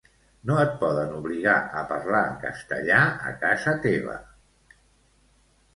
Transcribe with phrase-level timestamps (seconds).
[0.51, 4.19] No et poden obligar a parlar en castellà a casa teva.